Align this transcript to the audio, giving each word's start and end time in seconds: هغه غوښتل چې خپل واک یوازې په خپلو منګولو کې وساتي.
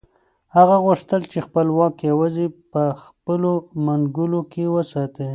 هغه 0.55 0.75
غوښتل 0.85 1.21
چې 1.31 1.39
خپل 1.47 1.67
واک 1.77 1.95
یوازې 2.11 2.45
په 2.71 2.83
خپلو 3.03 3.53
منګولو 3.85 4.41
کې 4.51 4.63
وساتي. 4.75 5.27